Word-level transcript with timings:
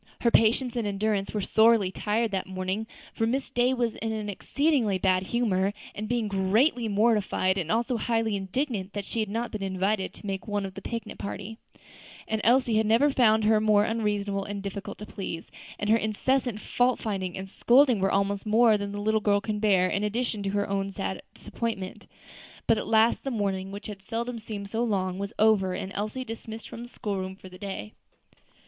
Her 0.21 0.31
patience 0.31 0.75
and 0.75 0.87
endurance 0.87 1.31
were 1.31 1.41
sorely 1.43 1.91
tried 1.91 2.31
that 2.31 2.47
morning, 2.47 2.87
for 3.13 3.27
Miss 3.27 3.51
Day 3.51 3.71
was 3.71 3.93
in 3.93 4.11
an 4.11 4.29
exceedingly 4.29 4.97
bad 4.97 5.21
humor, 5.21 5.75
being 6.07 6.27
greatly 6.27 6.87
mortified 6.87 7.55
and 7.55 7.71
also 7.71 7.97
highly 7.97 8.35
indignant 8.35 8.93
that 8.93 9.05
she 9.05 9.19
had 9.19 9.29
not 9.29 9.51
been 9.51 9.61
invited 9.61 10.11
to 10.15 10.25
make 10.25 10.47
one 10.47 10.65
of 10.65 10.73
the 10.73 10.81
picnic 10.81 11.19
party; 11.19 11.59
and 12.27 12.41
Elsie 12.43 12.77
had 12.77 12.87
never 12.87 13.11
found 13.11 13.43
her 13.43 13.61
more 13.61 13.83
unreasonable 13.83 14.43
and 14.43 14.63
difficult 14.63 14.97
to 14.97 15.05
please; 15.05 15.51
and 15.77 15.87
her 15.91 15.97
incessant 15.97 16.59
fault 16.59 16.97
finding 16.97 17.37
and 17.37 17.47
scolding 17.47 17.99
were 17.99 18.11
almost 18.11 18.43
more 18.43 18.79
than 18.79 18.93
the 18.93 18.99
little 18.99 19.21
girl 19.21 19.39
could 19.39 19.61
bear 19.61 19.87
in 19.87 20.03
addition 20.03 20.41
to 20.41 20.49
her 20.49 20.67
own 20.67 20.89
sad 20.89 21.21
disappointment. 21.35 22.07
But 22.65 22.79
at 22.79 22.87
last 22.87 23.23
the 23.23 23.29
morning, 23.29 23.71
which 23.71 23.85
had 23.85 24.01
seldom 24.01 24.39
seemed 24.39 24.67
so 24.71 24.83
long, 24.83 25.19
was 25.19 25.31
over, 25.37 25.75
and 25.75 25.91
Elsie 25.93 26.25
dismissed 26.25 26.67
from 26.67 26.81
the 26.81 26.89
school 26.89 27.17
room 27.19 27.35
for 27.35 27.49
the 27.49 27.59
day. 27.59 27.93